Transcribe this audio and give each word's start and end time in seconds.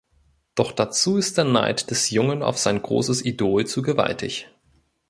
Doch 0.55 0.71
dazu 0.71 1.15
ist 1.17 1.37
der 1.37 1.45
Neid 1.45 1.91
des 1.91 2.09
Jungen 2.09 2.41
auf 2.41 2.57
sein 2.57 2.81
großes 2.81 3.23
Idol 3.23 3.67
zu 3.67 3.83
gewaltig. 3.83 4.49